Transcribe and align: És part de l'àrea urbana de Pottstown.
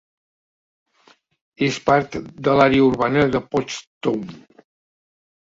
És 1.67 1.77
part 1.91 2.17
de 2.47 2.57
l'àrea 2.61 2.87
urbana 2.89 3.27
de 3.37 3.43
Pottstown. 3.53 4.27